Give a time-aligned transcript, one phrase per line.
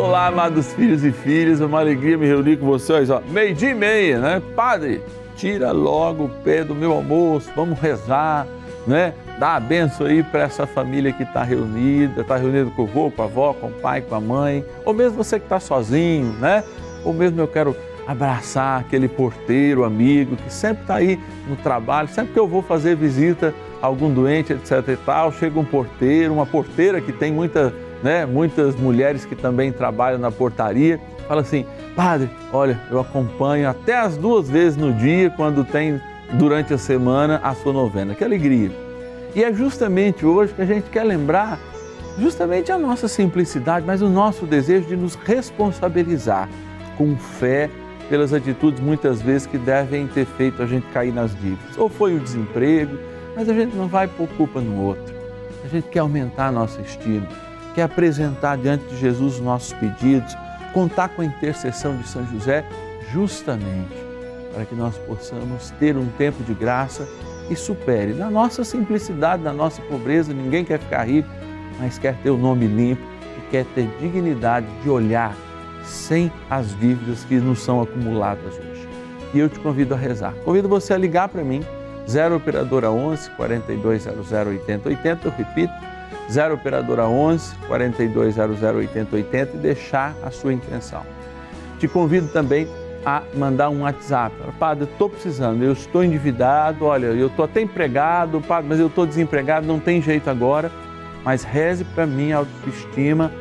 [0.00, 3.10] Olá, amados filhos e filhas, é uma alegria me reunir com vocês.
[3.10, 4.42] Ó, meio dia e meia, né?
[4.56, 5.02] Padre,
[5.36, 8.46] tira logo o pé do meu almoço, vamos rezar,
[8.86, 9.12] né?
[9.38, 13.10] Dá a benção aí para essa família que está reunida, está reunida com o avô,
[13.10, 16.32] com a avó, com o pai, com a mãe, ou mesmo você que está sozinho,
[16.40, 16.64] né?
[17.04, 17.76] Ou mesmo eu quero
[18.06, 22.96] abraçar aquele porteiro, amigo, que sempre está aí no trabalho, sempre que eu vou fazer
[22.96, 27.72] visita a algum doente, etc e tal, chega um porteiro, uma porteira que tem muita,
[28.02, 33.96] né, muitas mulheres que também trabalham na portaria, fala assim, padre, olha, eu acompanho até
[33.96, 36.00] as duas vezes no dia, quando tem
[36.32, 38.14] durante a semana a sua novena.
[38.14, 38.70] Que alegria!
[39.34, 41.58] E é justamente hoje que a gente quer lembrar
[42.18, 46.48] justamente a nossa simplicidade, mas o nosso desejo de nos responsabilizar
[46.96, 47.70] com fé
[48.08, 51.78] pelas atitudes muitas vezes que devem ter feito a gente cair nas dívidas.
[51.78, 52.98] Ou foi o desemprego,
[53.36, 55.14] mas a gente não vai por culpa no outro.
[55.64, 57.28] A gente quer aumentar a nossa estima,
[57.74, 60.36] quer apresentar diante de Jesus os nossos pedidos,
[60.72, 62.64] contar com a intercessão de São José,
[63.12, 64.10] justamente
[64.52, 67.06] para que nós possamos ter um tempo de graça
[67.48, 68.12] e supere.
[68.14, 71.28] Na nossa simplicidade, na nossa pobreza, ninguém quer ficar rico,
[71.78, 73.02] mas quer ter o nome limpo
[73.38, 75.34] e quer ter dignidade de olhar
[75.84, 78.88] sem as dívidas que nos são acumuladas hoje.
[79.32, 80.34] E eu te convido a rezar.
[80.44, 81.62] Convido você a ligar para mim,
[82.08, 85.72] 0 operadora 11 4200 8080, eu repito,
[86.30, 91.02] 0 operadora 11 4200 8080 e deixar a sua intenção.
[91.78, 92.68] Te convido também
[93.04, 94.34] a mandar um WhatsApp.
[94.58, 98.88] Padre, eu estou precisando, eu estou endividado, olha, eu estou até empregado, padre, mas eu
[98.88, 100.70] estou desempregado, não tem jeito agora,
[101.24, 103.32] mas reze para mim a autoestima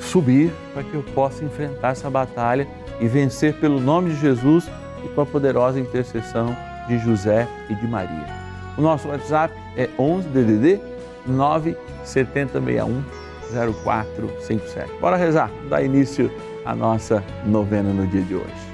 [0.00, 2.66] subir para que eu possa enfrentar essa batalha
[3.00, 4.70] e vencer pelo nome de Jesus
[5.04, 6.56] e com a poderosa intercessão
[6.88, 8.26] de José e de Maria.
[8.76, 10.93] O nosso WhatsApp é 11 DDD
[11.26, 13.02] 97061
[13.52, 14.90] 0457.
[15.00, 16.30] Bora rezar, dar início
[16.64, 18.73] à nossa novena no dia de hoje.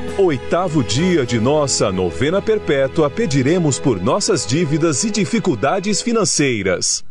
[0.25, 7.03] oitavo dia de nossa novena perpétua, pediremos por nossas dívidas e dificuldades financeiras.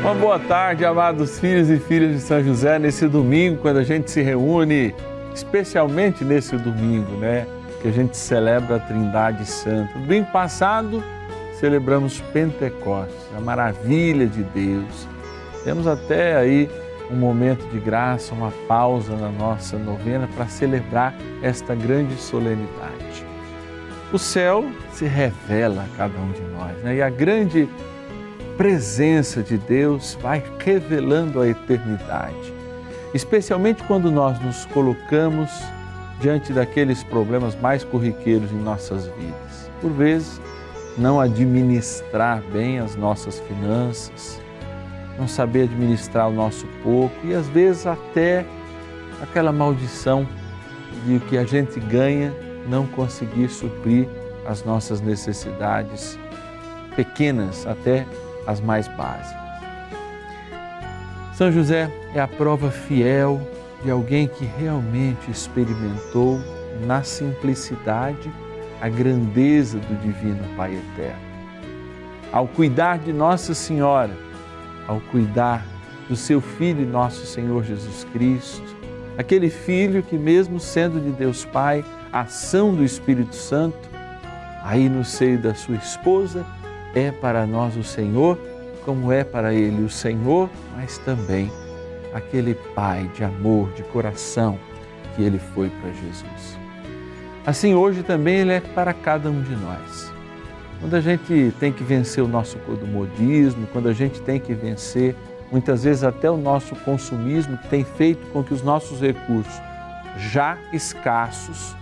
[0.00, 4.10] Uma boa tarde, amados filhos e filhas de São José, nesse domingo, quando a gente
[4.10, 4.94] se reúne,
[5.34, 7.46] especialmente nesse domingo, né?
[7.80, 9.98] Que a gente celebra a Trindade Santa.
[9.98, 11.02] No domingo passado,
[11.58, 15.08] celebramos Pentecostes, a maravilha de Deus.
[15.64, 16.68] Temos até aí
[17.10, 23.26] um momento de graça, uma pausa na nossa novena para celebrar esta grande solenidade.
[24.12, 26.96] O céu se revela a cada um de nós, né?
[26.96, 27.68] e a grande
[28.56, 32.54] presença de Deus vai revelando a eternidade,
[33.12, 35.50] especialmente quando nós nos colocamos
[36.20, 39.70] diante daqueles problemas mais corriqueiros em nossas vidas.
[39.80, 40.40] Por vezes,
[40.96, 44.40] não administrar bem as nossas finanças,
[45.18, 48.44] não saber administrar o nosso pouco e às vezes até
[49.22, 50.26] aquela maldição
[51.06, 52.32] de que a gente ganha
[52.68, 54.08] não conseguir suprir
[54.46, 56.18] as nossas necessidades
[56.96, 58.06] pequenas, até
[58.46, 59.42] as mais básicas.
[61.34, 63.40] São José é a prova fiel
[63.82, 66.40] de alguém que realmente experimentou
[66.86, 68.30] na simplicidade
[68.80, 71.22] a grandeza do Divino Pai Eterno.
[72.32, 74.16] Ao cuidar de Nossa Senhora,
[74.86, 75.64] ao cuidar
[76.08, 78.76] do seu Filho, nosso Senhor Jesus Cristo,
[79.16, 83.88] aquele Filho que, mesmo sendo de Deus Pai, ação do Espírito Santo,
[84.62, 86.44] aí no seio da sua esposa,
[86.94, 88.38] é para nós o Senhor,
[88.84, 91.50] como é para ele o Senhor, mas também
[92.12, 94.58] aquele Pai de amor, de coração
[95.16, 96.58] que ele foi para Jesus.
[97.46, 100.13] Assim, hoje também ele é para cada um de nós.
[100.80, 105.14] Quando a gente tem que vencer o nosso modismo, quando a gente tem que vencer
[105.50, 109.54] muitas vezes até o nosso consumismo, que tem feito com que os nossos recursos,
[110.18, 111.74] já escassos,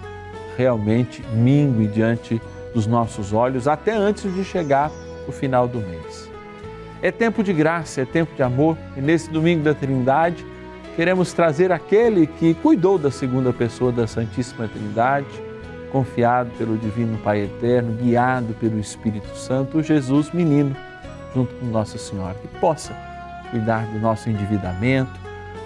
[0.57, 2.41] realmente minguem diante
[2.75, 4.91] dos nossos olhos, até antes de chegar
[5.27, 6.31] o final do mês.
[7.01, 10.47] É tempo de graça, é tempo de amor, e nesse domingo da Trindade,
[10.95, 15.27] queremos trazer aquele que cuidou da segunda pessoa da Santíssima Trindade,
[15.93, 20.75] confiado pelo Divino Pai Eterno, guiado pelo Espírito Santo, Jesus menino,
[21.35, 22.97] junto com Nossa Senhora, que possa
[23.51, 25.13] cuidar do nosso endividamento,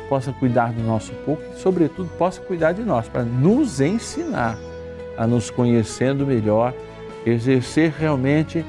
[0.08, 4.58] possa cuidar do nosso pouco e, sobretudo, possa cuidar de nós, para nos ensinar
[5.16, 6.74] a nos conhecendo melhor,
[7.24, 8.64] exercer realmente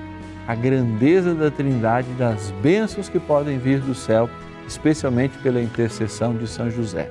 [0.47, 4.29] a grandeza da Trindade, das bênçãos que podem vir do céu,
[4.67, 7.09] especialmente pela intercessão de São José.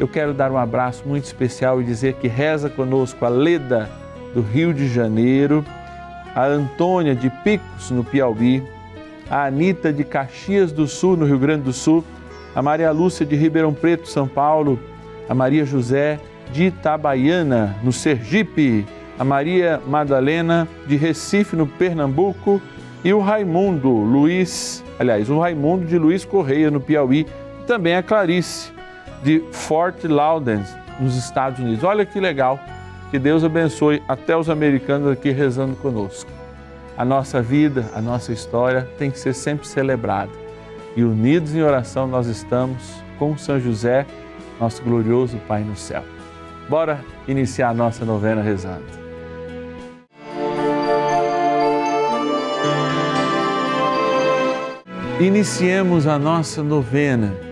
[0.00, 3.88] Eu quero dar um abraço muito especial e dizer que reza conosco a Leda
[4.34, 5.64] do Rio de Janeiro,
[6.34, 8.62] a Antônia de Picos no Piauí,
[9.30, 12.02] a Anita de Caxias do Sul no Rio Grande do Sul,
[12.54, 14.80] a Maria Lúcia de Ribeirão Preto, São Paulo,
[15.28, 16.18] a Maria José
[16.50, 18.86] de Itabaiana no Sergipe,
[19.18, 22.60] a Maria Madalena de Recife, no Pernambuco,
[23.04, 27.26] e o Raimundo Luiz, aliás, o Raimundo de Luiz Correia, no Piauí,
[27.60, 28.71] e também a Clarice
[29.22, 30.66] de Fort Lauderdale,
[31.00, 31.84] nos Estados Unidos.
[31.84, 32.58] Olha que legal.
[33.10, 36.30] Que Deus abençoe até os americanos aqui rezando conosco.
[36.96, 40.32] A nossa vida, a nossa história tem que ser sempre celebrada.
[40.96, 44.06] E unidos em oração nós estamos com São José,
[44.58, 46.02] nosso glorioso Pai no céu.
[46.68, 49.02] Bora iniciar a nossa novena rezando.
[55.20, 57.51] Iniciemos a nossa novena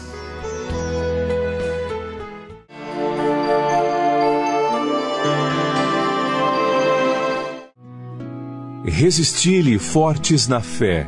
[8.93, 11.07] Resisti-lhe fortes na fé.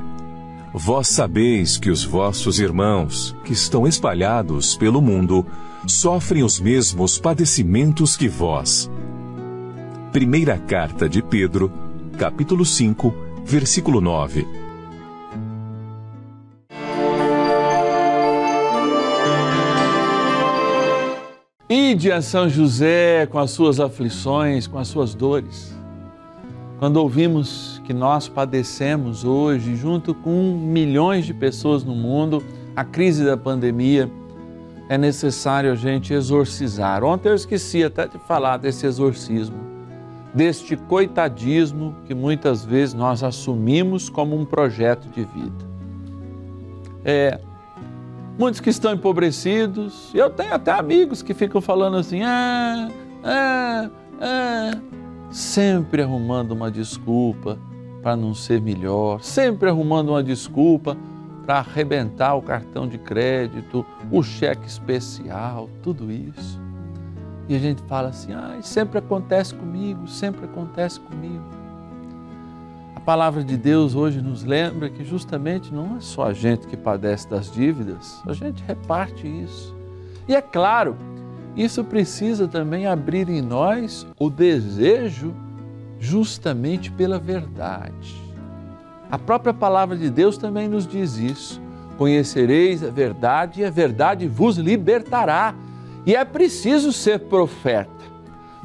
[0.73, 5.45] Vós sabeis que os vossos irmãos, que estão espalhados pelo mundo,
[5.85, 8.89] sofrem os mesmos padecimentos que vós.
[10.13, 11.71] Primeira carta de Pedro,
[12.17, 13.13] capítulo 5,
[13.43, 14.47] versículo 9.
[21.69, 25.73] Ide a São José com as suas aflições, com as suas dores.
[26.79, 32.41] Quando ouvimos que nós padecemos hoje, junto com milhões de pessoas no mundo,
[32.75, 34.09] a crise da pandemia,
[34.89, 37.03] é necessário a gente exorcizar.
[37.03, 39.57] Ontem eu esqueci até de falar desse exorcismo,
[40.33, 45.73] deste coitadismo que muitas vezes nós assumimos como um projeto de vida.
[47.03, 47.39] É,
[48.39, 52.89] muitos que estão empobrecidos, eu tenho até amigos que ficam falando assim, ah,
[53.23, 53.89] ah,
[54.21, 54.71] ah,
[55.29, 57.57] sempre arrumando uma desculpa
[58.03, 60.97] para não ser melhor, sempre arrumando uma desculpa
[61.45, 66.61] para arrebentar o cartão de crédito, o cheque especial, tudo isso.
[67.47, 71.43] E a gente fala assim: ah, sempre acontece comigo, sempre acontece comigo.
[72.95, 76.77] A palavra de Deus hoje nos lembra que justamente não é só a gente que
[76.77, 79.75] padece das dívidas, a gente reparte isso.
[80.27, 80.95] E é claro,
[81.55, 85.33] isso precisa também abrir em nós o desejo
[86.03, 88.21] justamente pela verdade.
[89.09, 91.61] A própria palavra de Deus também nos diz isso.
[91.97, 95.55] Conhecereis a verdade e a verdade vos libertará.
[96.05, 98.03] E é preciso ser profeta.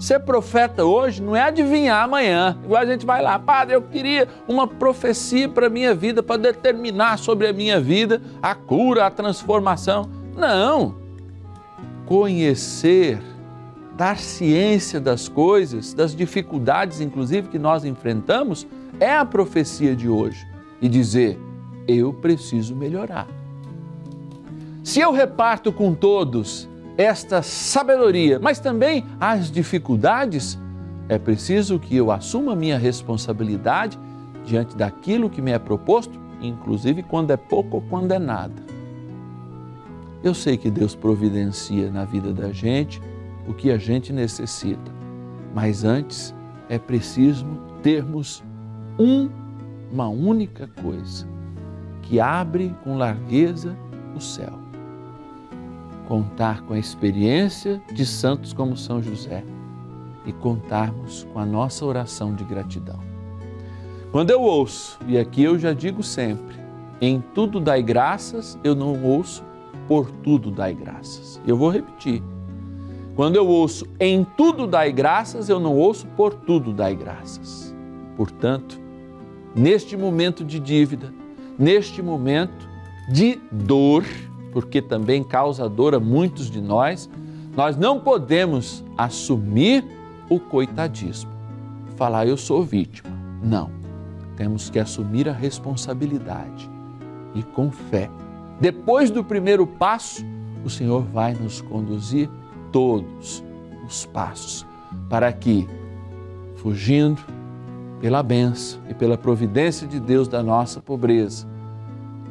[0.01, 2.59] Ser profeta hoje não é adivinhar amanhã.
[2.65, 6.41] Igual a gente vai lá, padre, eu queria uma profecia para a minha vida, para
[6.41, 10.09] determinar sobre a minha vida a cura, a transformação.
[10.37, 10.97] Não.
[12.07, 13.21] Conhecer,
[13.99, 18.65] dar ciência das coisas, das dificuldades, inclusive, que nós enfrentamos,
[19.01, 20.47] é a profecia de hoje.
[20.81, 21.37] E dizer,
[21.89, 23.27] eu preciso melhorar.
[24.85, 30.57] Se eu reparto com todos esta sabedoria, mas também as dificuldades,
[31.09, 33.99] é preciso que eu assuma minha responsabilidade
[34.45, 38.63] diante daquilo que me é proposto, inclusive quando é pouco ou quando é nada.
[40.23, 43.03] Eu sei que Deus providencia na vida da gente
[43.49, 44.93] o que a gente necessita,
[45.55, 46.35] mas antes
[46.69, 47.47] é preciso
[47.83, 48.45] termos
[48.99, 49.31] um,
[49.91, 51.27] uma única coisa
[52.03, 53.77] que abre com largueza
[54.15, 54.53] o céu.
[56.07, 59.43] Contar com a experiência de santos como São José
[60.27, 63.01] e contarmos com a nossa oração de gratidão.
[64.13, 66.57] Quando eu ouço, e aqui eu já digo sempre,
[67.01, 69.45] em tudo dai graças, eu não ouço
[69.87, 71.41] por tudo dai graças.
[71.47, 72.23] Eu vou repetir.
[73.19, 77.75] Quando eu ouço em tudo dai graças, eu não ouço por tudo dai graças.
[78.17, 78.81] Portanto,
[79.57, 81.13] neste momento de dívida,
[81.59, 82.69] neste momento
[83.13, 84.05] de dor,
[84.53, 87.11] porque também causa dor a muitos de nós,
[87.57, 89.85] nós não podemos assumir
[90.31, 91.33] o coitadismo,
[91.97, 93.11] falar eu sou vítima.
[93.43, 93.69] Não.
[94.37, 96.71] Temos que assumir a responsabilidade
[97.35, 98.09] e com fé.
[98.61, 100.25] Depois do primeiro passo,
[100.65, 102.31] o Senhor vai nos conduzir
[102.73, 103.45] todos
[103.87, 104.67] os passos
[105.09, 105.67] para que,
[106.57, 107.21] fugindo
[108.01, 111.47] pela benção e pela providência de Deus da nossa pobreza,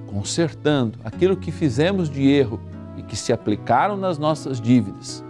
[0.07, 2.59] consertando aquilo que fizemos de erro
[2.95, 5.23] e que se aplicaram nas nossas dívidas,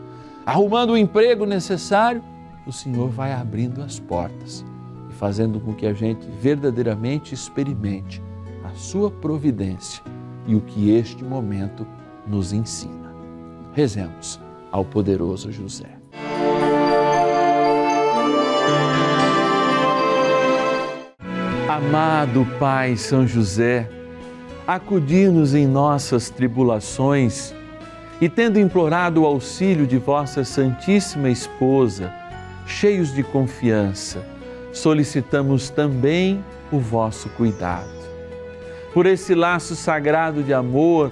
[0.45, 2.23] arrumando o emprego necessário,
[2.65, 4.63] o Senhor vai abrindo as portas
[5.09, 8.21] e fazendo com que a gente verdadeiramente experimente
[8.63, 10.03] a sua providência
[10.45, 11.87] e o que este momento
[12.27, 13.13] nos ensina.
[13.73, 14.39] Rezemos
[14.71, 15.97] ao poderoso José.
[21.69, 23.89] Amado Pai São José,
[24.65, 27.53] acudir-nos em nossas tribulações
[28.19, 32.12] e, tendo implorado o auxílio de vossa Santíssima Esposa,
[32.65, 34.25] cheios de confiança,
[34.74, 37.97] solicitamos também o vosso cuidado.
[38.93, 41.12] Por esse laço sagrado de amor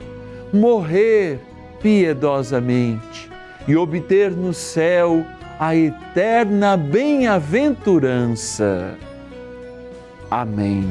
[0.53, 1.39] morrer
[1.81, 3.29] piedosamente
[3.67, 5.25] e obter no céu
[5.59, 8.95] a eterna bem-aventurança.
[10.29, 10.87] Amém.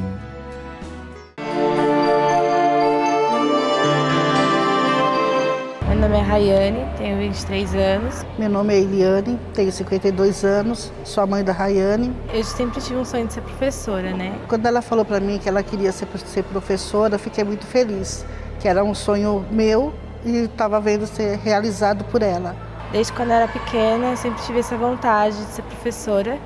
[5.87, 8.25] Meu nome é Rayane, tenho 23 anos.
[8.39, 12.11] Meu nome é Eliane, tenho 52 anos, sou a mãe da Rayane.
[12.33, 14.33] Eu sempre tive um sonho de ser professora, né?
[14.47, 18.25] Quando ela falou para mim que ela queria ser, ser professora, eu fiquei muito feliz,
[18.61, 19.91] que era um sonho meu
[20.23, 22.55] e estava vendo ser realizado por ela.
[22.91, 26.37] Desde quando eu era pequena, eu sempre tive essa vontade de ser professora.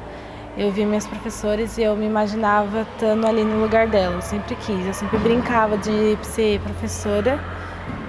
[0.57, 4.15] Eu via minhas professoras e eu me imaginava estando ali no lugar dela.
[4.15, 7.37] Eu sempre quis, eu sempre brincava de ser professora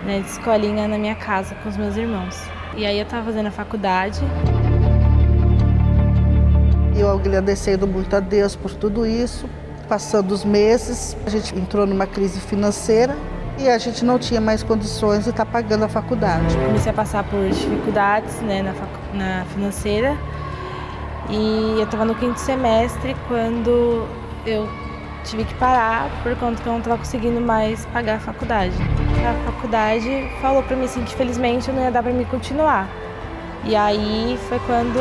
[0.05, 2.41] né, de escolinha na minha casa com os meus irmãos.
[2.77, 4.21] E aí eu estava fazendo a faculdade.
[6.97, 9.51] Eu agradecendo muito a Deus por tudo isso.
[9.89, 13.17] Passando os meses, a gente entrou numa crise financeira
[13.59, 16.57] e a gente não tinha mais condições de estar pagando a faculdade.
[16.57, 18.73] Comecei a passar por dificuldades né, na,
[19.15, 20.17] na financeira
[21.29, 24.07] e eu estava no quinto semestre quando
[24.47, 24.69] eu
[25.25, 28.75] tive que parar por conta que eu não estava conseguindo mais pagar a faculdade.
[29.29, 32.89] A faculdade falou para mim assim que felizmente não ia dar para mim continuar.
[33.65, 35.01] E aí foi quando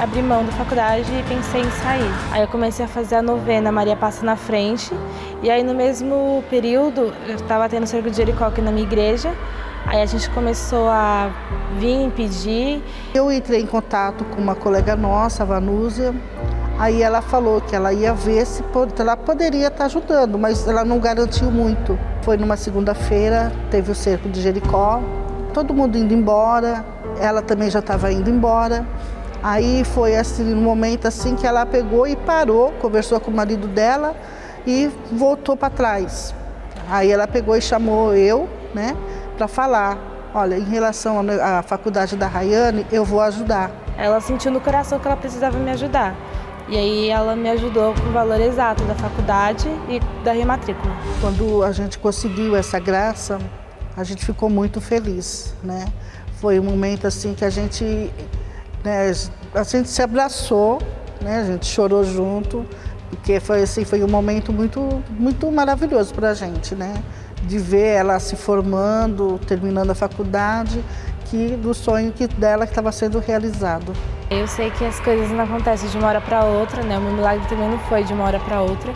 [0.00, 2.10] abri mão da faculdade e pensei em sair.
[2.32, 4.90] Aí eu comecei a fazer a novena Maria Passa na Frente.
[5.42, 9.30] E aí no mesmo período eu estava tendo cerco de Jericó aqui na minha igreja.
[9.86, 11.30] Aí a gente começou a
[11.78, 12.82] vir pedir.
[13.14, 16.14] Eu entrei em contato com uma colega nossa, a Vanúzia.
[16.78, 18.64] Aí ela falou que ela ia ver se
[18.98, 21.98] ela poderia estar ajudando, mas ela não garantiu muito.
[22.22, 25.02] Foi numa segunda-feira, teve o cerco de Jericó,
[25.52, 26.82] todo mundo indo embora,
[27.20, 28.86] ela também já estava indo embora.
[29.42, 33.66] Aí foi assim, um momento assim que ela pegou e parou, conversou com o marido
[33.66, 34.14] dela
[34.66, 36.34] e voltou para trás.
[36.88, 38.96] Aí ela pegou e chamou eu, né,
[39.36, 39.98] para falar.
[40.34, 43.70] Olha, em relação à faculdade da Rayane, eu vou ajudar.
[43.96, 46.14] Ela sentiu no coração que ela precisava me ajudar.
[46.68, 50.94] E aí ela me ajudou com o valor exato da faculdade e da rematrícula.
[51.20, 53.38] Quando a gente conseguiu essa graça,
[53.96, 55.86] a gente ficou muito feliz, né?
[56.40, 58.08] Foi um momento assim que a gente,
[58.84, 59.12] né,
[59.54, 60.80] a gente se abraçou,
[61.20, 61.40] né?
[61.40, 62.64] A gente chorou junto,
[63.10, 66.94] porque foi assim, foi um momento muito, muito maravilhoso para a gente, né?
[67.42, 70.82] De ver ela se formando, terminando a faculdade
[71.26, 73.92] que do sonho que dela que estava sendo realizado.
[74.28, 76.98] Eu sei que as coisas não acontecem de uma hora para outra, né?
[76.98, 78.92] O meu milagre também não foi de uma hora para outra,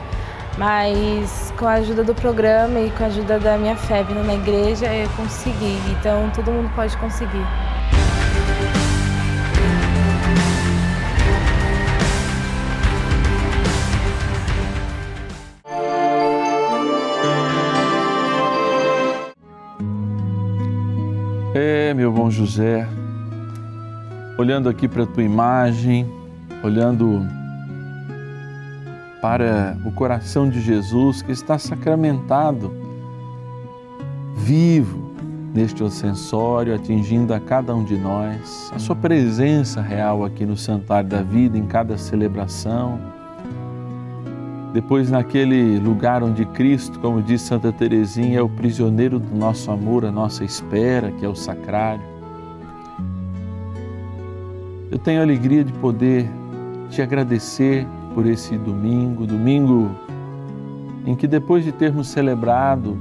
[0.59, 4.35] mas com a ajuda do programa e com a ajuda da minha fé vindo na
[4.35, 5.79] igreja, eu consegui.
[5.91, 7.47] Então todo mundo pode conseguir.
[21.93, 22.89] Meu bom José,
[24.39, 26.09] olhando aqui para a tua imagem,
[26.63, 27.21] olhando
[29.21, 32.73] para o coração de Jesus que está sacramentado,
[34.37, 35.15] vivo
[35.53, 41.09] neste ostensório, atingindo a cada um de nós, a sua presença real aqui no Santuário
[41.09, 42.99] da Vida, em cada celebração.
[44.75, 50.05] Depois, naquele lugar onde Cristo, como diz Santa Teresinha, é o prisioneiro do nosso amor,
[50.05, 52.03] a nossa espera, que é o sacrário.
[54.91, 56.29] Eu tenho a alegria de poder
[56.91, 59.93] te agradecer por esse domingo, domingo
[61.07, 62.99] em que depois de termos celebrado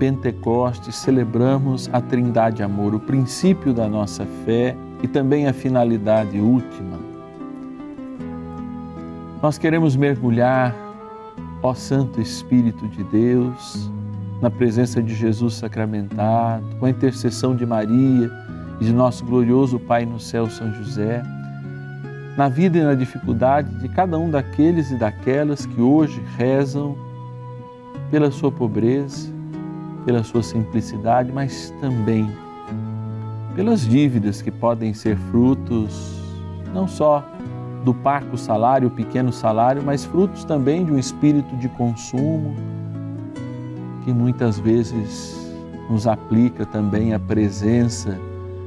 [0.00, 6.98] Pentecostes, celebramos a Trindade Amor, o princípio da nossa fé e também a finalidade última.
[9.40, 10.87] Nós queremos mergulhar,
[11.62, 13.90] ó Santo Espírito de Deus,
[14.40, 18.30] na presença de Jesus sacramentado, com a intercessão de Maria
[18.80, 21.22] e de nosso glorioso Pai no céu, São José,
[22.36, 26.96] na vida e na dificuldade de cada um daqueles e daquelas que hoje rezam
[28.10, 29.28] pela sua pobreza,
[30.04, 32.30] pela sua simplicidade, mas também
[33.56, 36.16] pelas dívidas que podem ser frutos
[36.72, 37.26] não só
[37.88, 42.54] do parco salário, pequeno salário, mas frutos também de um espírito de consumo
[44.04, 45.34] que muitas vezes
[45.88, 48.18] nos aplica também a presença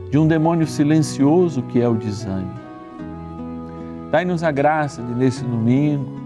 [0.09, 2.59] de um demônio silencioso que é o desânimo.
[4.09, 6.19] Dai-nos a graça de, nesse domingo,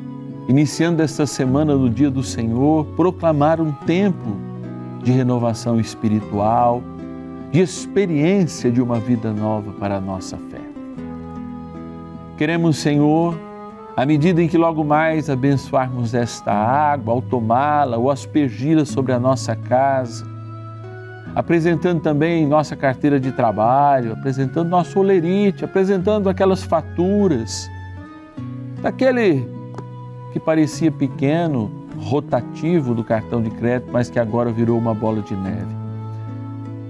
[0.48, 4.38] iniciando esta semana no dia do Senhor, proclamar um tempo
[5.04, 6.82] de renovação espiritual,
[7.52, 10.65] de experiência de uma vida nova para a nossa fé.
[12.38, 13.40] Queremos, Senhor,
[13.96, 19.20] à medida em que logo mais abençoarmos esta água, ao tomá-la ou aspergi-la sobre a
[19.20, 20.26] nossa casa,
[21.34, 27.70] apresentando também nossa carteira de trabalho, apresentando nosso olerite, apresentando aquelas faturas,
[28.82, 29.48] daquele
[30.34, 35.34] que parecia pequeno, rotativo do cartão de crédito, mas que agora virou uma bola de
[35.34, 35.74] neve.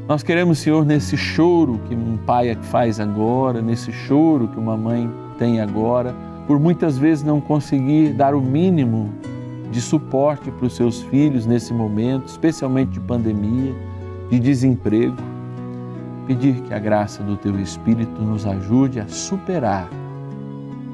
[0.07, 5.24] Nós queremos, Senhor, nesse choro que um pai faz agora, nesse choro que uma mãe
[5.37, 6.15] tem agora,
[6.47, 9.13] por muitas vezes não conseguir dar o mínimo
[9.71, 13.73] de suporte para os seus filhos nesse momento, especialmente de pandemia,
[14.29, 15.17] de desemprego,
[16.27, 19.89] pedir que a graça do Teu Espírito nos ajude a superar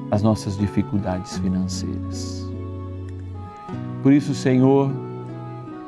[0.09, 2.49] as nossas dificuldades financeiras.
[4.01, 4.91] Por isso, Senhor,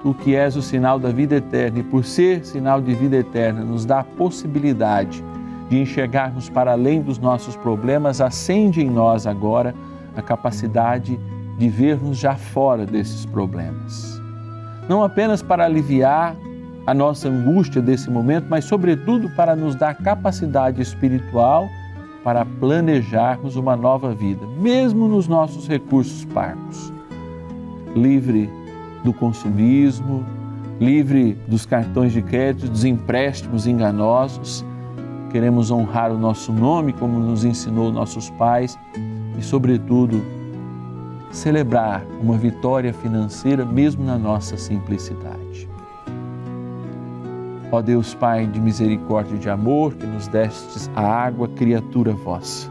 [0.03, 3.63] Tu que és o sinal da vida eterna e por ser sinal de vida eterna,
[3.63, 5.23] nos dá a possibilidade
[5.69, 9.73] de enxergarmos para além dos nossos problemas, acende em nós agora
[10.15, 11.19] a capacidade
[11.58, 14.21] de vermos já fora desses problemas.
[14.88, 16.36] Não apenas para aliviar
[16.86, 21.67] a nossa angústia desse momento, mas, sobretudo, para nos dar capacidade espiritual
[22.23, 26.93] para planejarmos uma nova vida, mesmo nos nossos recursos parcos.
[27.95, 28.49] Livre
[29.04, 30.26] do consumismo,
[30.80, 34.65] livre dos cartões de crédito, dos empréstimos enganosos.
[35.34, 38.78] Queremos honrar o nosso nome, como nos ensinou nossos pais,
[39.36, 40.24] e, sobretudo,
[41.32, 45.67] celebrar uma vitória financeira mesmo na nossa simplicidade.
[47.72, 52.69] Ó Deus Pai de misericórdia e de amor, que nos destes a água, criatura vossa.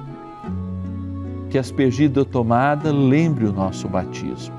[1.51, 4.55] Que aspergida tomada lembre o nosso batismo.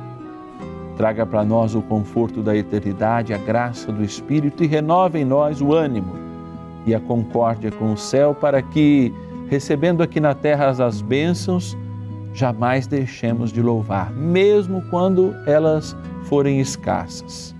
[0.97, 5.61] Traga para nós o conforto da eternidade, a graça do Espírito e renove em nós
[5.61, 6.22] o ânimo
[6.85, 9.13] e a concórdia com o céu, para que,
[9.49, 11.77] recebendo aqui na terra as bênçãos,
[12.33, 17.55] jamais deixemos de louvar, mesmo quando elas forem escassas.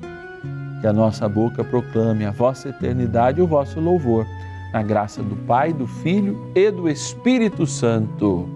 [0.82, 4.26] Que a nossa boca proclame a vossa eternidade e o vosso louvor,
[4.74, 8.50] na graça do Pai, do Filho e do Espírito Santo.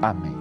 [0.00, 0.31] Amém.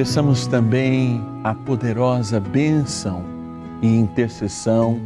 [0.00, 3.22] Peçamos também a poderosa bênção
[3.82, 4.98] e intercessão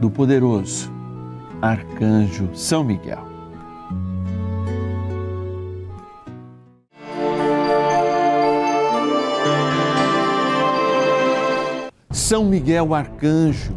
[0.00, 0.90] do poderoso
[1.60, 3.28] Arcanjo São Miguel.
[12.10, 13.74] São Miguel Arcanjo,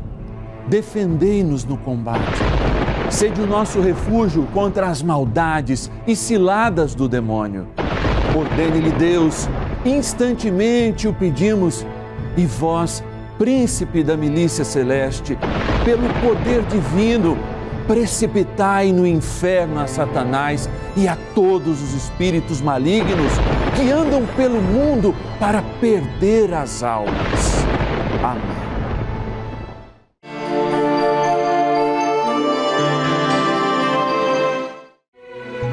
[0.70, 2.40] defendei-nos no combate.
[3.10, 7.68] Sede o nosso refúgio contra as maldades e ciladas do demônio.
[8.34, 9.50] Ordene-lhe Deus,
[9.86, 11.86] instantemente o pedimos,
[12.36, 13.04] e vós,
[13.38, 15.38] príncipe da milícia celeste,
[15.86, 17.38] pelo poder divino,
[17.88, 20.68] precipitai no inferno a Satanás
[20.98, 23.32] e a todos os espíritos malignos
[23.76, 27.66] que andam pelo mundo para perder as almas.
[28.24, 28.66] Amém.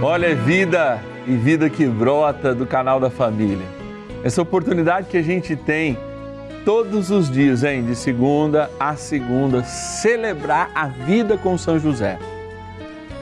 [0.02, 3.81] Olha, é vida e vida que brota do canal da família.
[4.24, 5.98] Essa oportunidade que a gente tem
[6.64, 12.18] todos os dias, hein, de segunda a segunda, celebrar a vida com São José.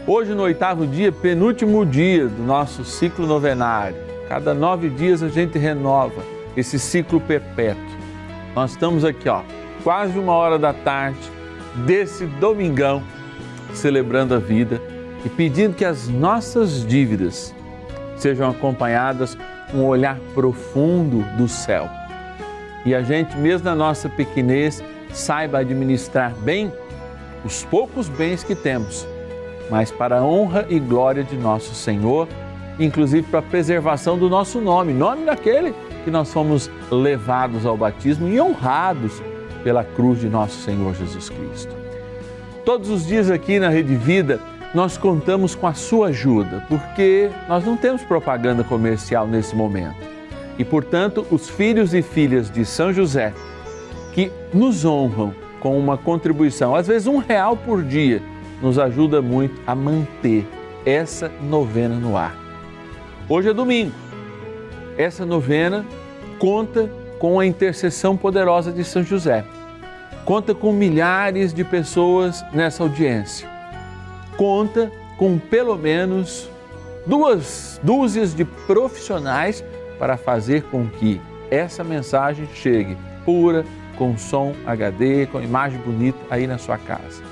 [0.07, 3.97] Hoje, no oitavo dia, penúltimo dia do nosso ciclo novenário.
[4.29, 6.23] Cada nove dias a gente renova
[6.55, 7.83] esse ciclo perpétuo.
[8.55, 9.43] Nós estamos aqui, ó,
[9.83, 11.19] quase uma hora da tarde
[11.87, 13.03] desse domingão,
[13.73, 14.83] celebrando a vida
[15.25, 17.55] e pedindo que as nossas dívidas
[18.17, 21.89] sejam acompanhadas com um olhar profundo do céu.
[22.85, 26.73] E a gente, mesmo na nossa pequenez, saiba administrar bem
[27.45, 29.07] os poucos bens que temos,
[29.71, 32.29] mas para a honra e glória de nosso Senhor,
[32.79, 38.29] inclusive para a preservação do nosso nome, nome daquele que nós fomos levados ao batismo
[38.29, 39.23] e honrados
[39.63, 41.75] pela cruz de nosso Senhor Jesus Cristo.
[42.65, 44.41] Todos os dias aqui na Rede Vida,
[44.73, 49.97] nós contamos com a sua ajuda, porque nós não temos propaganda comercial nesse momento.
[50.59, 53.33] E, portanto, os filhos e filhas de São José,
[54.13, 58.23] que nos honram com uma contribuição, às vezes um real por dia,
[58.63, 60.47] nos ajuda muito a manter
[60.87, 62.37] essa novena no ar.
[63.29, 63.93] Hoje é domingo.
[64.97, 65.85] Essa novena
[66.39, 69.45] conta com a intercessão poderosa de São José.
[70.25, 73.60] Conta com milhares de pessoas nessa audiência.
[74.37, 76.49] Conta com pelo menos
[77.07, 79.65] duas dúzias de profissionais
[79.99, 83.65] para fazer com que essa mensagem chegue pura,
[83.97, 87.23] com som HD, com imagem bonita aí na sua casa.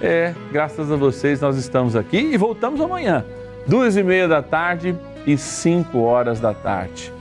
[0.00, 3.24] É, graças a vocês nós estamos aqui e voltamos amanhã,
[3.66, 4.94] duas e meia da tarde
[5.26, 7.12] e cinco horas da tarde,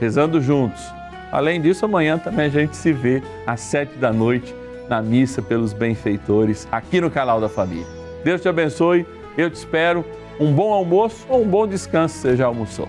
[0.00, 0.82] rezando juntos.
[1.30, 4.54] Além disso, amanhã também a gente se vê às sete da noite
[4.88, 7.86] na missa pelos benfeitores aqui no canal da Família.
[8.24, 10.04] Deus te abençoe, eu te espero.
[10.40, 12.88] Um bom almoço ou um bom descanso, você já almoçou.